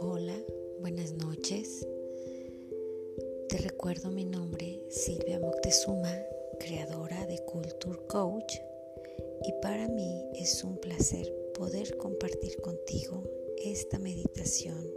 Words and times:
Hola, 0.00 0.36
buenas 0.78 1.12
noches. 1.14 1.84
Te 3.48 3.58
recuerdo 3.58 4.10
mi 4.12 4.24
nombre, 4.24 4.80
Silvia 4.90 5.40
Moctezuma, 5.40 6.14
creadora 6.60 7.26
de 7.26 7.40
Culture 7.46 7.98
Coach, 8.06 8.54
y 9.42 9.52
para 9.60 9.88
mí 9.88 10.22
es 10.34 10.62
un 10.62 10.76
placer 10.76 11.34
poder 11.54 11.96
compartir 11.96 12.60
contigo 12.60 13.24
esta 13.64 13.98
meditación 13.98 14.88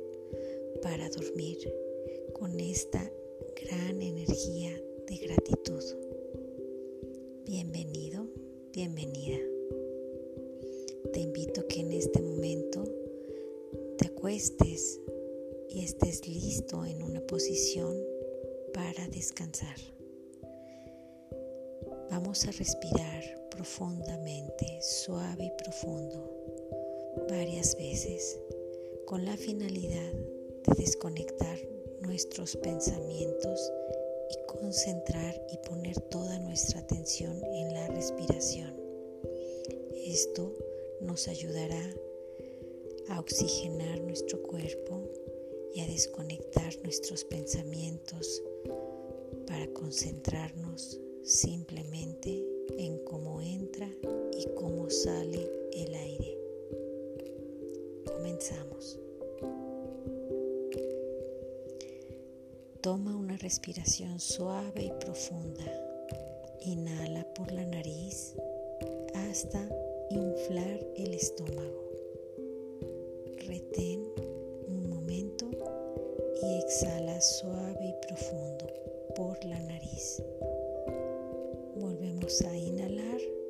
para 0.83 1.09
dormir 1.09 1.57
con 2.33 2.59
esta 2.59 3.11
gran 3.55 4.03
energía 4.03 4.79
de 5.07 5.17
gratitud. 5.17 5.83
Bienvenido, 7.45 8.27
bienvenida. 8.73 9.37
Te 11.11 11.19
invito 11.19 11.61
a 11.61 11.67
que 11.67 11.81
en 11.81 11.91
este 11.91 12.21
momento 12.21 12.85
te 13.97 14.07
acuestes 14.07 14.99
y 15.67 15.83
estés 15.83 16.25
listo 16.25 16.85
en 16.85 17.03
una 17.03 17.19
posición 17.21 17.93
para 18.73 19.07
descansar. 19.09 19.75
Vamos 22.09 22.45
a 22.45 22.51
respirar 22.51 23.49
profundamente, 23.49 24.79
suave 24.81 25.45
y 25.45 25.63
profundo, 25.63 26.31
varias 27.29 27.75
veces, 27.75 28.39
con 29.05 29.25
la 29.25 29.35
finalidad 29.35 30.13
de 30.13 30.75
desconectar 30.77 31.57
nuestros 32.01 32.55
pensamientos 32.55 33.71
y 34.29 34.45
concentrar 34.47 35.35
y 35.51 35.57
poner 35.67 35.99
toda 35.99 36.39
nuestra 36.39 36.79
atención 36.79 37.43
en 37.43 37.70
la 37.81 37.87
respiración. 37.87 38.75
Esto 40.05 40.53
nos 41.01 41.27
ayudará 41.27 41.81
a 43.09 43.19
oxigenar 43.19 44.01
nuestro 44.01 44.41
cuerpo 44.43 45.09
y 45.73 45.81
a 45.81 45.87
desconectar 45.87 46.77
nuestros 46.83 47.23
pensamientos 47.25 48.43
para 49.47 49.65
concentrarnos 49.73 50.99
simplemente 51.23 52.45
en 52.77 52.99
cómo 53.03 53.41
entra 53.41 53.89
y 54.37 54.45
cómo 54.55 54.89
sale 54.91 55.49
el 55.73 55.93
aire. 55.95 56.37
Comenzamos. 58.05 58.99
Toma 62.81 63.15
una 63.15 63.37
respiración 63.37 64.19
suave 64.19 64.83
y 64.83 64.91
profunda. 65.03 65.80
Inhala 66.63 67.25
por 67.33 67.51
la 67.51 67.65
nariz 67.65 68.35
hasta 69.15 69.67
inflar 70.11 70.79
el 70.95 71.13
estómago. 71.13 71.91
Retén 73.47 74.05
un 74.67 74.89
momento 74.89 75.49
y 76.43 76.59
exhala 76.59 77.19
suave 77.19 77.87
y 77.87 78.07
profundo 78.07 78.67
por 79.15 79.43
la 79.43 79.59
nariz. 79.59 80.21
Volvemos 81.75 82.41
a 82.41 82.55
inhalar. 82.55 83.40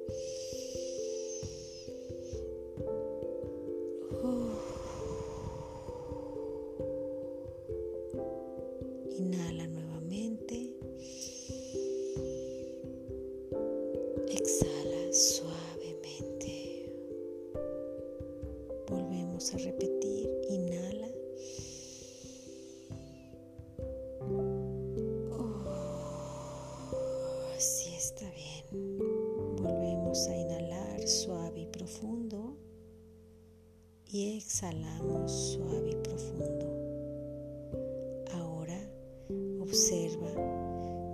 Observa 39.72 40.34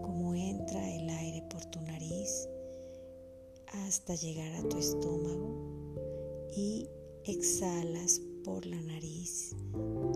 cómo 0.02 0.34
entra 0.34 0.92
el 0.96 1.08
aire 1.08 1.44
por 1.48 1.64
tu 1.66 1.80
nariz 1.82 2.50
hasta 3.68 4.16
llegar 4.16 4.52
a 4.56 4.68
tu 4.68 4.80
estómago 4.80 5.94
y 6.56 6.90
exhalas 7.24 8.20
por 8.44 8.66
la 8.66 8.82
nariz 8.82 9.56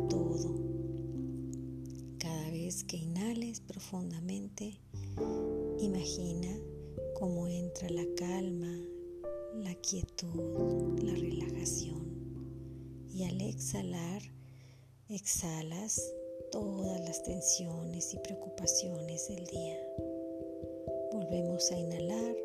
todo. 0.09 0.55
Cada 2.17 2.49
vez 2.49 2.83
que 2.83 2.97
inhales 2.97 3.61
profundamente, 3.61 4.79
imagina 5.77 6.49
cómo 7.19 7.47
entra 7.47 7.91
la 7.91 8.07
calma, 8.17 8.75
la 9.53 9.75
quietud, 9.75 10.99
la 11.03 11.13
relajación. 11.13 12.07
Y 13.07 13.21
al 13.21 13.39
exhalar, 13.39 14.23
exhalas 15.09 16.01
todas 16.51 16.99
las 17.01 17.23
tensiones 17.23 18.13
y 18.13 18.17
preocupaciones 18.19 19.29
del 19.29 19.45
día. 19.47 19.77
Volvemos 21.13 21.71
a 21.71 21.77
inhalar. 21.77 22.35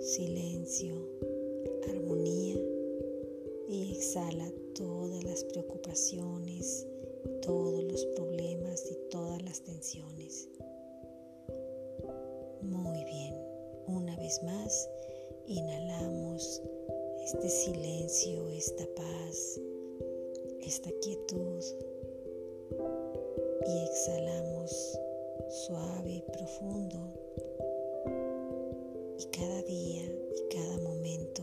Silencio, 0.00 0.94
armonía 1.88 2.56
y 3.68 3.92
exhala 3.92 4.50
todas 4.74 5.24
las 5.24 5.44
preocupaciones, 5.44 6.86
todos 7.42 7.82
los 7.84 8.04
problemas 8.16 8.84
y 8.90 8.94
todas 9.10 9.42
las 9.42 9.60
tensiones. 9.62 10.48
Muy 12.62 13.04
bien, 13.04 13.34
una 13.86 14.16
vez 14.16 14.42
más, 14.42 14.88
inhalamos 15.46 16.62
este 17.24 17.48
silencio, 17.48 18.48
esta 18.50 18.86
paz, 18.94 19.60
esta 20.60 20.90
quietud 21.00 21.62
y 23.66 23.84
exhalamos 23.84 24.98
suave 25.66 26.12
y 26.12 26.22
profundo 26.32 27.23
y 29.24 29.36
cada 29.36 29.62
día 29.62 30.02
y 30.36 30.54
cada 30.54 30.78
momento 30.78 31.42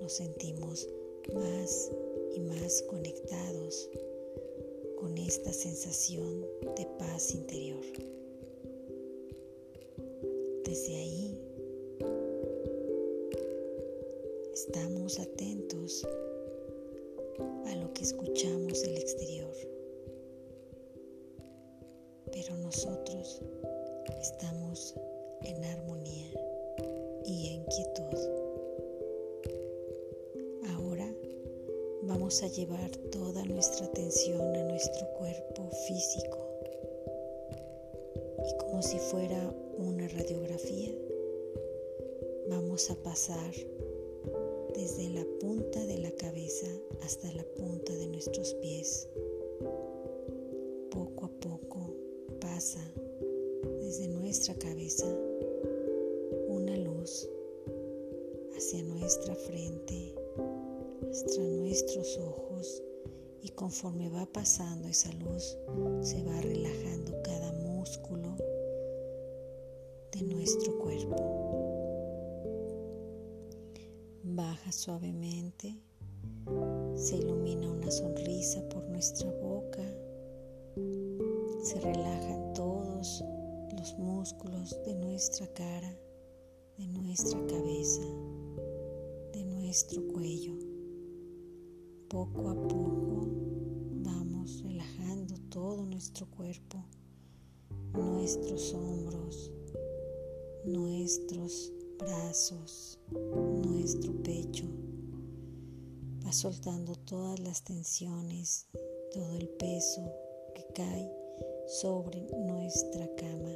nos 0.00 0.12
sentimos 0.12 0.88
más 1.34 1.90
y 2.34 2.40
más 2.40 2.82
conectados 2.82 3.90
con 4.98 5.18
esta 5.18 5.52
sensación 5.52 6.46
de 6.76 6.86
paz 6.98 7.34
interior. 7.34 7.84
Desde 10.64 10.96
ahí 10.96 11.38
estamos 14.54 15.18
atentos 15.18 16.06
a 17.66 17.76
lo 17.76 17.92
que 17.92 18.02
escuchamos 18.02 18.82
del 18.82 18.96
exterior, 18.96 19.54
pero 22.32 22.56
nosotros 22.58 23.42
estamos 24.20 24.94
en 25.42 25.64
armonía 25.64 26.53
y 27.24 27.54
en 27.54 27.64
quietud. 27.64 28.18
Ahora 30.74 31.14
vamos 32.02 32.42
a 32.42 32.48
llevar 32.48 32.90
toda 33.10 33.44
nuestra 33.44 33.86
atención 33.86 34.54
a 34.54 34.64
nuestro 34.64 35.06
cuerpo 35.18 35.70
físico 35.86 36.38
y 38.46 38.56
como 38.58 38.82
si 38.82 38.98
fuera 38.98 39.54
una 39.78 40.06
radiografía, 40.08 40.92
vamos 42.48 42.90
a 42.90 42.94
pasar 42.96 43.52
desde 44.74 45.08
la 45.10 45.24
punta 45.40 45.84
de 45.86 45.98
la 45.98 46.10
cabeza 46.12 46.66
hasta 47.02 47.32
la 47.32 47.44
punta 47.44 47.92
de 47.94 48.06
nuestros 48.08 48.54
pies. 48.54 49.08
Poco 50.90 51.26
a 51.26 51.30
poco 51.40 51.94
pasa 52.40 52.80
desde 53.80 54.08
nuestra 54.08 54.54
cabeza 54.54 55.06
hacia 58.56 58.82
nuestra 58.82 59.34
frente, 59.34 60.14
hasta 61.10 61.40
nuestros 61.42 62.18
ojos 62.18 62.82
Y 63.42 63.50
conforme 63.50 64.08
va 64.08 64.24
pasando 64.24 64.88
esa 64.88 65.12
luz, 65.12 65.58
se 66.00 66.22
va 66.24 66.40
relajando 66.40 67.12
cada 67.22 67.52
músculo 67.52 68.34
de 70.12 70.22
nuestro 70.22 70.78
cuerpo. 70.78 71.16
Baja 74.22 74.72
suavemente, 74.72 75.76
se 76.94 77.16
ilumina 77.16 77.70
una 77.70 77.90
sonrisa 77.90 78.66
por 78.70 78.88
nuestra 78.88 79.30
boca, 79.30 79.84
se 81.62 81.80
relajan 81.80 82.54
todos 82.54 83.22
los 83.76 83.98
músculos 83.98 84.82
de 84.86 84.94
nuestra 84.94 85.46
cara, 85.48 85.94
de 86.78 86.88
nuestra 86.88 87.38
cabeza, 87.46 88.02
de 89.32 89.44
nuestro 89.44 90.06
cuello. 90.08 90.54
Poco 92.08 92.48
a 92.48 92.54
poco 92.68 93.28
vamos 94.02 94.62
relajando 94.62 95.36
todo 95.50 95.86
nuestro 95.86 96.26
cuerpo, 96.26 96.84
nuestros 97.92 98.74
hombros, 98.74 99.52
nuestros 100.64 101.72
brazos, 101.98 102.98
nuestro 103.64 104.12
pecho. 104.22 104.66
Va 106.26 106.32
soltando 106.32 106.94
todas 106.96 107.38
las 107.40 107.62
tensiones, 107.62 108.66
todo 109.12 109.36
el 109.36 109.48
peso 109.50 110.12
que 110.54 110.66
cae 110.74 111.10
sobre 111.66 112.26
nuestra 112.46 113.08
cama 113.14 113.52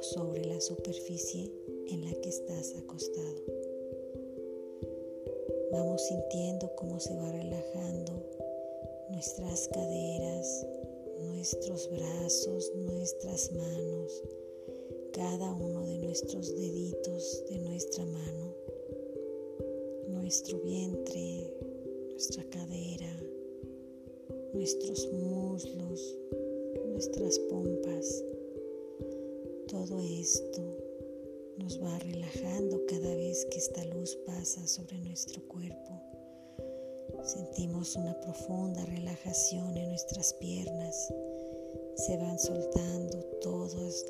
sobre 0.00 0.44
la 0.46 0.60
superficie 0.60 1.52
en 1.88 2.04
la 2.04 2.12
que 2.20 2.28
estás 2.30 2.74
acostado. 2.76 3.42
Vamos 5.70 6.06
sintiendo 6.06 6.74
cómo 6.76 6.98
se 6.98 7.14
va 7.14 7.30
relajando 7.30 8.12
nuestras 9.10 9.68
caderas, 9.68 10.66
nuestros 11.20 11.90
brazos, 11.90 12.72
nuestras 12.74 13.52
manos, 13.52 14.22
cada 15.12 15.52
uno 15.52 15.84
de 15.86 15.98
nuestros 15.98 16.54
deditos 16.56 17.44
de 17.50 17.58
nuestra 17.58 18.04
mano, 18.06 18.54
nuestro 20.08 20.58
vientre, 20.60 21.54
nuestra 22.10 22.42
cadera, 22.44 23.22
nuestros 24.54 25.12
muslos, 25.12 26.16
nuestras 26.86 27.38
esto 30.20 30.76
nos 31.56 31.82
va 31.82 31.98
relajando 31.98 32.84
cada 32.86 33.14
vez 33.14 33.46
que 33.46 33.58
esta 33.58 33.82
luz 33.86 34.16
pasa 34.26 34.66
sobre 34.66 34.98
nuestro 34.98 35.40
cuerpo. 35.48 36.02
Sentimos 37.24 37.96
una 37.96 38.18
profunda 38.20 38.84
relajación 38.84 39.76
en 39.78 39.88
nuestras 39.88 40.34
piernas. 40.34 41.12
Se 41.96 42.16
van 42.18 42.38
soltando 42.38 43.18
todas 43.40 44.04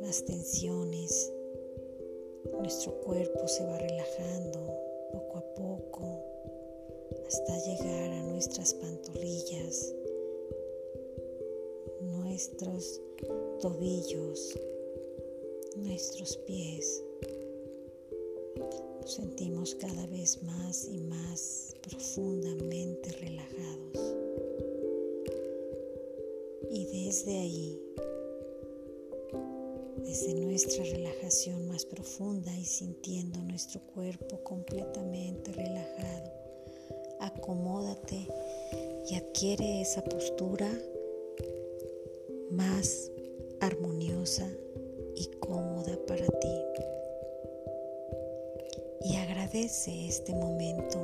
las 0.00 0.22
tensiones. 0.24 1.32
Nuestro 2.60 3.00
cuerpo 3.00 3.48
se 3.48 3.64
va 3.64 3.78
relajando 3.78 4.60
poco 5.12 5.38
a 5.38 5.54
poco 5.54 6.24
hasta 7.26 7.58
llegar 7.64 8.10
a 8.10 8.22
nuestras 8.24 8.74
pantorrillas, 8.74 9.94
nuestros 12.02 13.00
tobillos, 13.60 14.58
nuestros 15.76 16.36
pies. 16.38 17.02
Nos 19.00 19.12
sentimos 19.12 19.74
cada 19.74 20.06
vez 20.06 20.42
más 20.42 20.88
y 20.90 20.98
más 20.98 21.74
profundamente 21.82 23.10
relajados. 23.12 24.14
Y 26.70 26.86
desde 26.86 27.38
ahí, 27.38 27.80
desde 29.98 30.34
nuestra 30.34 30.84
relajación 30.84 31.68
más 31.68 31.84
profunda 31.84 32.56
y 32.58 32.64
sintiendo 32.64 33.40
nuestro 33.42 33.80
cuerpo 33.94 34.42
completamente 34.42 35.52
relajado, 35.52 36.32
acomódate 37.20 38.26
y 39.08 39.14
adquiere 39.14 39.82
esa 39.82 40.02
postura 40.02 40.70
más 42.50 43.10
armoniosa 43.60 44.50
y 45.16 45.26
cómoda 45.40 45.98
para 46.06 46.26
ti. 46.26 46.58
Y 49.02 49.16
agradece 49.16 50.06
este 50.08 50.32
momento, 50.32 50.98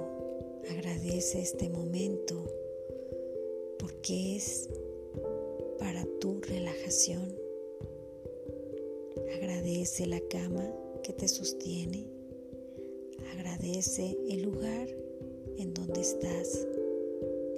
agradece 0.71 1.41
este 1.41 1.69
momento 1.69 2.47
porque 3.79 4.37
es 4.37 4.69
para 5.79 6.07
tu 6.21 6.41
relajación. 6.41 7.35
Agradece 9.37 10.07
la 10.07 10.21
cama 10.31 10.67
que 11.03 11.13
te 11.13 11.29
sostiene. 11.29 12.07
Agradece 13.35 14.17
el 14.29 14.43
lugar 14.43 14.89
en 15.59 15.75
donde 15.75 16.01
estás, 16.01 16.67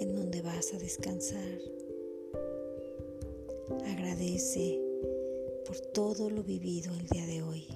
en 0.00 0.14
donde 0.14 0.42
vas 0.42 0.74
a 0.74 0.78
descansar. 0.78 1.58
Agradece 3.86 4.81
por 5.66 5.78
todo 5.78 6.30
lo 6.30 6.42
vivido 6.42 6.92
el 6.94 7.06
día 7.08 7.26
de 7.26 7.42
hoy, 7.42 7.68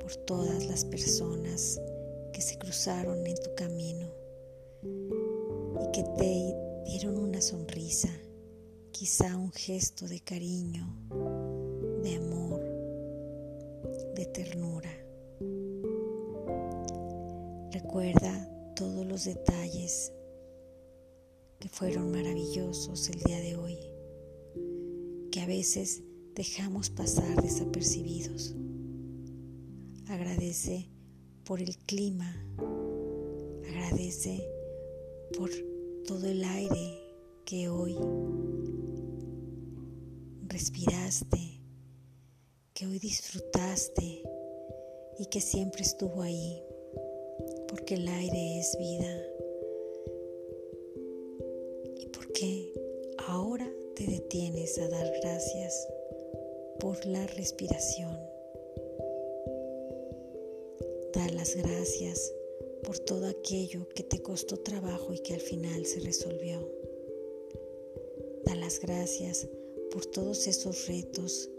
por 0.00 0.14
todas 0.16 0.66
las 0.66 0.84
personas 0.84 1.80
que 2.32 2.40
se 2.40 2.58
cruzaron 2.58 3.26
en 3.26 3.34
tu 3.36 3.54
camino 3.54 4.08
y 4.82 5.92
que 5.92 6.04
te 6.16 6.54
dieron 6.86 7.18
una 7.18 7.40
sonrisa, 7.40 8.10
quizá 8.92 9.36
un 9.36 9.52
gesto 9.52 10.06
de 10.06 10.20
cariño, 10.20 10.86
de 12.02 12.16
amor, 12.16 12.60
de 14.14 14.26
ternura. 14.26 14.90
Recuerda 17.70 18.48
todos 18.76 19.06
los 19.06 19.24
detalles 19.24 20.12
que 21.58 21.68
fueron 21.68 22.10
maravillosos 22.10 23.08
el 23.08 23.20
día 23.20 23.40
de 23.40 23.56
hoy 23.56 23.94
que 25.34 25.40
a 25.40 25.46
veces 25.46 26.04
dejamos 26.34 26.90
pasar 26.90 27.40
desapercibidos. 27.42 28.54
Agradece 30.08 30.88
por 31.44 31.60
el 31.60 31.76
clima, 31.78 32.34
agradece 33.68 34.48
por 35.36 35.50
todo 36.06 36.26
el 36.26 36.44
aire 36.44 37.00
que 37.44 37.68
hoy 37.68 37.96
respiraste, 40.48 41.60
que 42.72 42.86
hoy 42.86 42.98
disfrutaste 42.98 44.22
y 45.18 45.26
que 45.26 45.40
siempre 45.40 45.82
estuvo 45.82 46.22
ahí, 46.22 46.60
porque 47.68 47.94
el 47.94 48.08
aire 48.08 48.58
es 48.58 48.76
vida 48.78 49.22
y 51.96 52.06
porque 52.08 52.72
ahora 53.28 53.70
te 53.94 54.06
detienes 54.06 54.78
a 54.78 54.88
dar 54.88 55.10
gracias 55.22 55.93
por 56.80 57.04
la 57.06 57.26
respiración. 57.26 58.18
Da 61.12 61.28
las 61.30 61.56
gracias 61.56 62.32
por 62.82 62.98
todo 62.98 63.26
aquello 63.26 63.88
que 63.94 64.02
te 64.02 64.20
costó 64.20 64.58
trabajo 64.58 65.14
y 65.14 65.18
que 65.20 65.34
al 65.34 65.40
final 65.40 65.86
se 65.86 66.00
resolvió. 66.00 66.68
Da 68.44 68.54
las 68.54 68.80
gracias 68.80 69.48
por 69.90 70.06
todos 70.06 70.46
esos 70.46 70.86
retos 70.86 71.50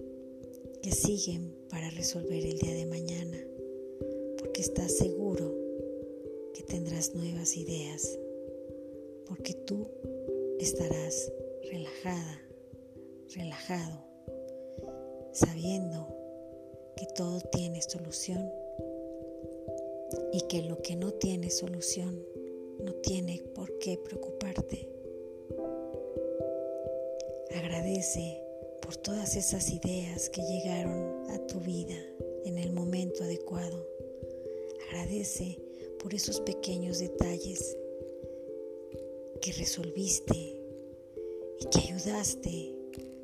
que 0.82 0.92
siguen 0.92 1.56
para 1.70 1.90
resolver 1.90 2.46
el 2.46 2.60
día 2.60 2.74
de 2.74 2.86
mañana, 2.86 3.38
porque 4.38 4.62
estás 4.62 4.96
seguro 4.96 5.54
que 6.54 6.62
tendrás 6.64 7.16
nuevas 7.16 7.58
ideas, 7.58 8.20
porque 9.28 9.54
tú 9.54 9.88
estarás 10.60 11.32
relajada, 11.72 12.42
relajado, 13.34 14.05
sabiendo 15.36 16.08
que 16.96 17.06
todo 17.08 17.42
tiene 17.51 17.82
solución 17.82 18.50
y 20.32 20.42
que 20.48 20.62
lo 20.62 20.82
que 20.82 20.96
no 20.96 21.12
tiene 21.12 21.50
solución 21.50 22.25
no 22.80 22.94
tiene 22.94 23.44
por 23.54 23.77
qué 23.80 23.98
preocuparte. 23.98 24.89
Agradece 27.54 28.42
por 28.82 28.96
todas 28.96 29.36
esas 29.36 29.70
ideas 29.72 30.30
que 30.30 30.42
llegaron 30.42 31.30
a 31.30 31.46
tu 31.48 31.60
vida 31.60 31.98
en 32.46 32.58
el 32.58 32.72
momento 32.72 33.24
adecuado. 33.25 33.86
Agradece 34.88 35.60
por 36.01 36.13
esos 36.13 36.39
pequeños 36.39 37.00
detalles 37.00 37.77
que 39.42 39.51
resolviste 39.51 40.62
y 41.60 41.65
que 41.65 41.80
ayudaste 41.80 42.74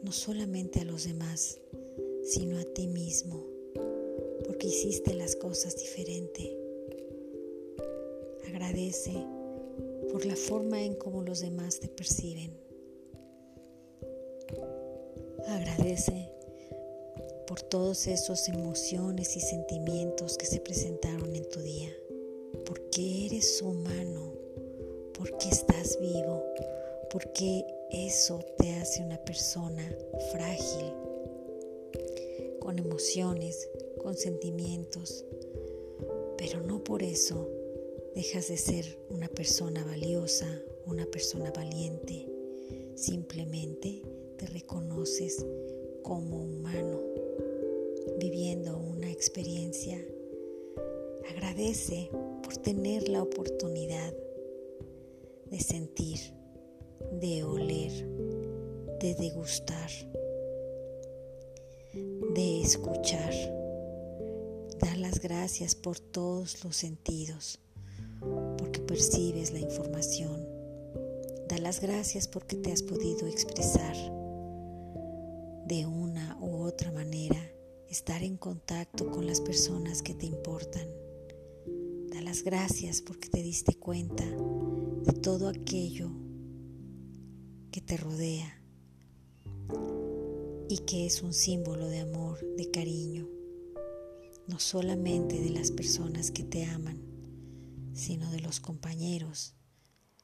no 0.04 0.12
solamente 0.12 0.82
a 0.82 0.84
los 0.86 1.06
demás, 1.06 1.62
sino 2.24 2.58
a 2.60 2.64
ti 2.64 2.88
mismo, 2.88 3.46
porque 4.46 4.68
hiciste 4.68 5.14
las 5.14 5.36
cosas 5.36 5.76
diferente. 5.78 6.58
Agradece 8.48 9.14
por 10.12 10.26
la 10.26 10.36
forma 10.36 10.84
en 10.84 10.96
cómo 10.96 11.24
los 11.24 11.40
demás 11.40 11.80
te 11.80 11.88
perciben. 11.88 12.52
Agradece 15.48 16.30
por 17.48 17.62
todos 17.62 18.08
esos 18.08 18.48
emociones 18.50 19.36
y 19.36 19.40
sentimientos 19.40 20.38
que 20.38 20.46
se 20.46 20.60
presentaron 20.60 21.36
en 21.36 21.50
tu 21.50 21.60
día, 21.62 21.90
porque 22.66 23.26
eres 23.26 23.62
humano, 23.62 24.34
porque 25.18 25.50
estás 25.50 26.00
vivo, 26.00 26.44
porque 27.10 27.66
eso 27.92 28.40
te 28.58 28.74
hace 28.76 29.04
una 29.04 29.18
persona 29.18 29.84
frágil, 30.32 30.94
con 32.62 32.78
emociones, 32.78 33.68
con 33.98 34.16
sentimientos, 34.16 35.26
pero 36.38 36.62
no 36.62 36.84
por 36.84 37.02
eso 37.02 37.50
dejas 38.16 38.48
de 38.50 38.58
ser 38.58 39.00
una 39.10 39.28
persona 39.28 39.84
valiosa, 39.84 40.48
una 40.86 41.06
persona 41.08 41.52
valiente, 41.52 42.30
simplemente 42.96 44.04
te 44.38 44.46
reconoces 44.46 45.44
como 46.04 46.44
humano, 46.44 47.02
viviendo 48.20 48.78
una 48.78 49.12
experiencia. 49.12 50.00
Agradece 51.30 52.12
por 52.44 52.58
tener 52.58 53.10
la 53.10 53.24
oportunidad 53.24 54.14
de 55.50 55.60
sentir 55.60 56.20
de 57.20 57.44
oler, 57.44 57.92
de 59.00 59.16
degustar, 59.16 59.90
de 62.30 62.62
escuchar. 62.62 63.34
Dar 64.80 64.98
las 64.98 65.20
gracias 65.20 65.76
por 65.76 66.00
todos 66.00 66.64
los 66.64 66.78
sentidos, 66.78 67.60
porque 68.58 68.80
percibes 68.80 69.52
la 69.52 69.60
información. 69.60 70.48
Da 71.50 71.58
las 71.58 71.82
gracias 71.82 72.28
porque 72.28 72.56
te 72.56 72.72
has 72.72 72.84
podido 72.84 73.28
expresar 73.28 73.96
de 75.66 75.86
una 75.86 76.38
u 76.40 76.64
otra 76.64 76.92
manera, 76.92 77.42
estar 77.90 78.24
en 78.24 78.38
contacto 78.38 79.12
con 79.12 79.28
las 79.28 79.42
personas 79.42 80.02
que 80.02 80.14
te 80.14 80.26
importan. 80.26 80.88
Da 82.12 82.22
las 82.22 82.44
gracias 82.44 83.02
porque 83.02 83.28
te 83.28 83.44
diste 83.44 83.76
cuenta 83.76 84.24
de 84.26 85.14
todo 85.22 85.50
aquello 85.50 86.10
que 87.72 87.82
te 87.82 87.98
rodea 87.98 88.62
y 90.72 90.78
que 90.78 91.06
es 91.06 91.22
un 91.22 91.34
símbolo 91.34 91.90
de 91.90 92.00
amor, 92.00 92.40
de 92.56 92.72
cariño, 92.72 93.28
no 94.48 94.58
solamente 94.58 95.38
de 95.42 95.50
las 95.50 95.70
personas 95.70 96.32
que 96.32 96.44
te 96.44 96.64
aman, 96.64 96.98
sino 97.94 98.32
de 98.32 98.40
los 98.40 98.62
compañeros, 98.62 99.54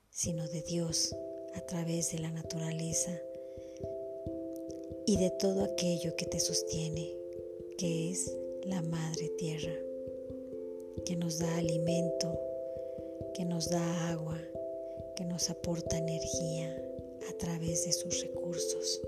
sino 0.10 0.48
de 0.48 0.62
Dios 0.62 1.14
a 1.54 1.60
través 1.66 2.14
de 2.14 2.20
la 2.20 2.32
naturaleza 2.32 3.12
y 5.06 5.18
de 5.18 5.32
todo 5.32 5.66
aquello 5.66 6.16
que 6.16 6.26
te 6.26 6.40
sostiene, 6.40 7.14
que 7.78 8.12
es 8.12 8.32
la 8.64 8.82
Madre 8.82 9.28
Tierra, 9.38 9.76
que 11.06 11.18
nos 11.18 11.40
da 11.40 11.58
alimento, 11.58 12.40
que 13.34 13.44
nos 13.44 13.70
da 13.70 14.12
agua, 14.12 14.40
que 15.18 15.26
nos 15.26 15.50
aporta 15.50 15.98
energía, 15.98 16.74
a 17.30 17.38
través 17.38 17.84
de 17.84 17.92
sus 17.92 18.22
recursos. 18.22 19.02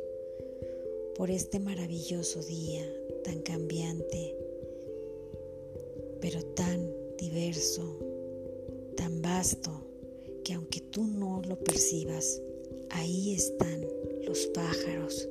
Por 1.20 1.32
este 1.32 1.60
maravilloso 1.60 2.42
día 2.44 2.82
tan 3.26 3.42
cambiante, 3.42 4.38
pero 6.22 6.42
tan 6.56 6.90
diverso, 7.18 8.00
tan 8.96 9.22
vasto, 9.22 9.86
que 10.46 10.54
aunque 10.54 10.80
tú 10.80 11.04
no 11.04 11.42
lo 11.42 11.60
percibas, 11.60 12.42
ahí 12.92 13.34
están 13.34 13.86
los 14.24 14.46
pájaros, 14.54 15.28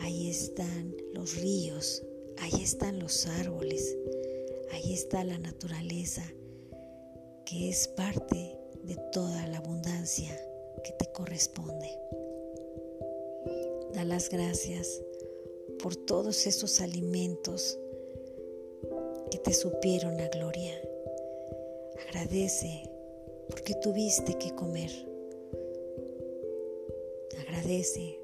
ahí 0.00 0.28
están 0.28 0.92
los 1.12 1.36
ríos, 1.36 2.02
ahí 2.38 2.60
están 2.60 2.98
los 2.98 3.28
árboles, 3.28 3.96
ahí 4.72 4.94
está 4.94 5.22
la 5.22 5.38
naturaleza, 5.38 6.24
que 7.46 7.68
es 7.68 7.86
parte 7.86 8.58
de 8.82 8.96
toda 9.12 9.46
la 9.46 9.58
abundancia 9.58 10.36
que 10.82 10.90
te 10.98 11.06
corresponde. 11.12 11.88
Da 13.94 14.04
las 14.04 14.28
gracias 14.28 15.00
por 15.80 15.94
todos 15.94 16.48
esos 16.48 16.80
alimentos 16.80 17.78
que 19.30 19.38
te 19.38 19.54
supieron 19.54 20.20
a 20.20 20.26
gloria. 20.28 20.76
Agradece 22.08 22.90
porque 23.48 23.74
tuviste 23.76 24.36
que 24.36 24.52
comer. 24.56 24.90
Agradece 27.38 28.18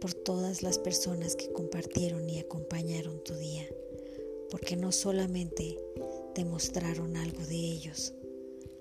por 0.00 0.14
todas 0.14 0.62
las 0.62 0.78
personas 0.78 1.36
que 1.36 1.52
compartieron 1.52 2.30
y 2.30 2.38
acompañaron 2.38 3.22
tu 3.22 3.34
día, 3.34 3.68
porque 4.50 4.76
no 4.76 4.92
solamente 4.92 5.76
te 6.34 6.46
mostraron 6.46 7.18
algo 7.18 7.44
de 7.46 7.56
ellos, 7.56 8.14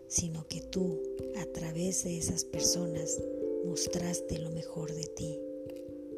sino 0.08 0.48
que 0.48 0.62
tú, 0.62 1.02
a 1.42 1.46
través 1.48 2.06
de 2.06 2.18
esas 2.18 2.46
personas, 2.46 3.22
mostraste 3.66 4.40
lo 4.40 4.50
mejor 4.52 4.94
de 4.94 5.04
ti. 5.04 5.42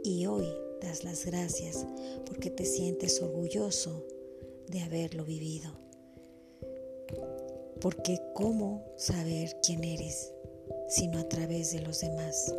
Y 0.08 0.26
hoy 0.26 0.48
das 0.82 1.04
las 1.04 1.26
gracias 1.26 1.86
porque 2.26 2.50
te 2.50 2.64
sientes 2.64 3.22
orgulloso 3.22 4.06
de 4.70 4.80
haberlo 4.80 5.26
vivido. 5.26 5.70
Porque 7.82 8.18
¿cómo 8.34 8.86
saber 8.96 9.58
quién 9.62 9.84
eres 9.84 10.32
sino 10.88 11.20
a 11.20 11.28
través 11.28 11.74
de 11.74 11.82
los 11.82 12.00
demás? 12.00 12.56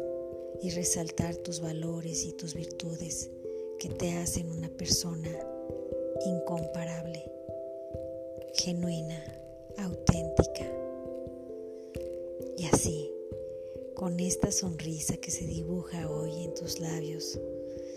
Y 0.61 0.69
resaltar 0.73 1.37
tus 1.37 1.63
valores 1.63 2.27
y 2.27 2.33
tus 2.33 2.53
virtudes 2.53 3.31
que 3.79 3.89
te 3.89 4.19
hacen 4.19 4.51
una 4.51 4.69
persona 4.69 5.31
incomparable, 6.27 7.33
genuina, 8.57 9.25
auténtica. 9.79 10.71
Y 12.59 12.67
así, 12.67 13.11
con 13.99 14.21
esta 14.21 14.53
sonrisa 14.53 15.17
que 15.17 15.33
se 15.33 15.45
dibuja 15.45 16.09
hoy 16.09 16.45
en 16.45 16.55
tus 16.55 16.79
labios, 16.79 17.41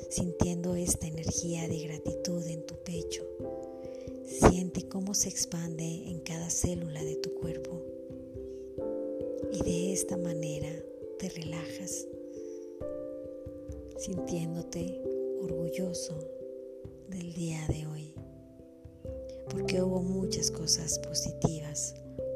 sintiendo 0.09 0.73
esta 0.73 1.05
energía 1.05 1.67
de 1.67 1.77
gratitud 1.77 2.43
en 2.47 2.65
tu 2.65 2.73
pecho, 2.77 3.23
siente 4.25 4.87
cómo 4.87 5.13
se 5.13 5.29
expande 5.29 5.83
en 5.83 6.21
cada 6.21 6.49
célula 6.49 7.03
de 7.03 7.17
tu 7.17 7.35
cuerpo. 7.35 7.83
Y 9.51 9.61
de 9.61 9.93
esta 9.93 10.17
manera 10.17 10.69
te 11.19 11.29
relajas, 11.29 12.07
sintiéndote 13.97 14.99
orgulloso 15.39 16.17
del 17.09 17.31
día 17.31 17.63
de 17.67 17.85
hoy, 17.85 18.15
porque 19.51 19.83
hubo 19.83 20.01
muchas 20.01 20.49
cosas 20.49 20.97
positivas, 20.97 21.93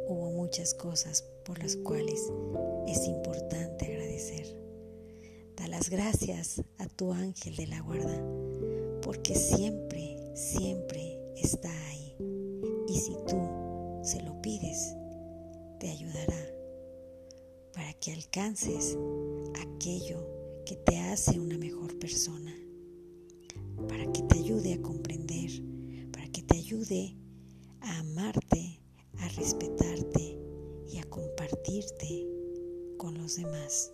hubo 0.07 0.29
muchas 0.29 0.75
cosas 0.75 1.23
por 1.43 1.57
las 1.57 1.75
cuales 1.77 2.31
es 2.87 3.07
importante 3.07 3.85
agradecer. 3.85 4.55
Da 5.55 5.67
las 5.67 5.89
gracias 5.89 6.61
a 6.77 6.87
tu 6.87 7.11
ángel 7.13 7.55
de 7.55 7.67
la 7.67 7.81
guarda, 7.81 8.21
porque 9.01 9.35
siempre, 9.35 10.17
siempre 10.35 11.19
está 11.35 11.69
ahí. 11.89 12.15
Y 12.87 12.99
si 12.99 13.13
tú 13.27 13.37
se 14.03 14.21
lo 14.21 14.41
pides, 14.41 14.95
te 15.79 15.89
ayudará 15.89 16.55
para 17.73 17.93
que 17.93 18.13
alcances 18.13 18.97
aquello 19.61 20.63
que 20.65 20.75
te 20.75 20.97
hace 20.97 21.39
una 21.39 21.57
mejor 21.57 21.97
persona, 21.99 22.53
para 23.87 24.11
que 24.11 24.21
te 24.23 24.39
ayude 24.39 24.73
a 24.73 24.81
comprender, 24.81 25.51
para 26.11 26.27
que 26.27 26.41
te 26.41 26.57
ayude 26.57 27.15
a 27.81 27.99
amarte, 27.99 28.81
a 29.19 29.27
respetarte 29.29 30.37
y 30.87 30.97
a 30.97 31.03
compartirte 31.03 32.34
con 33.05 33.19
los 33.19 33.35
demás. 33.35 33.93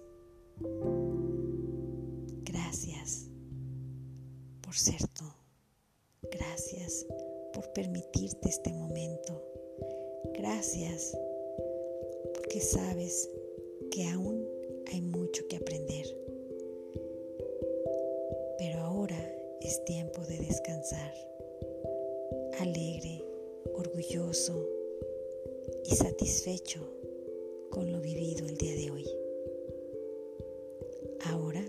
Gracias 2.46 3.28
por 4.62 4.74
ser 4.74 5.06
tú. 5.10 5.26
Gracias 6.32 7.06
por 7.54 7.74
permitirte 7.74 8.48
este 8.48 8.72
momento. 8.72 9.44
Gracias 10.34 11.14
porque 12.34 12.62
sabes 12.62 13.30
que 13.92 14.08
aún 14.08 14.48
hay 14.94 15.02
mucho 15.02 15.46
que 15.50 15.58
aprender. 15.58 16.06
Pero 18.60 18.80
ahora 18.80 19.20
es 19.60 19.84
tiempo 19.84 20.22
de 20.22 20.38
descansar. 20.38 21.14
Alegre, 22.62 23.26
orgulloso, 23.76 24.66
y 25.84 25.96
satisfecho 25.96 27.01
con 27.72 27.92
lo 27.92 28.02
vivido 28.02 28.46
el 28.46 28.58
día 28.58 28.76
de 28.76 28.92
hoy. 28.92 29.06
Ahora 31.26 31.64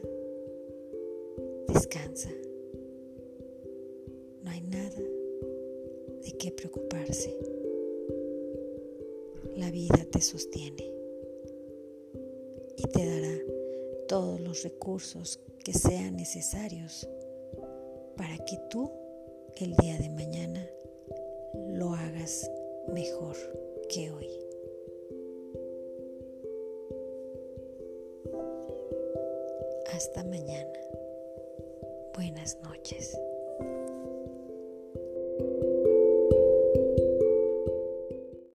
descansa. 1.69 2.31
No 4.43 4.51
hay 4.51 4.61
nada 4.63 5.01
de 6.23 6.37
qué 6.39 6.51
preocuparse. 6.51 7.35
La 9.57 9.71
vida 9.71 10.05
te 10.11 10.21
sostiene. 10.21 10.91
te 12.93 13.07
dará 13.07 13.39
todos 14.09 14.41
los 14.41 14.65
recursos 14.65 15.41
que 15.65 15.73
sean 15.73 16.17
necesarios 16.17 17.09
para 18.17 18.37
que 18.45 18.59
tú 18.69 18.91
el 19.57 19.75
día 19.77 19.97
de 19.99 20.11
mañana 20.11 20.69
lo 21.69 21.95
hagas 21.95 22.51
mejor 22.93 23.37
que 23.89 24.11
hoy. 24.11 24.42
Hasta 30.15 30.29
mañana. 30.29 30.79
Buenas 32.15 32.59
noches. 32.63 33.19